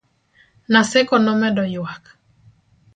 [0.71, 2.03] Naseko nomedo yuak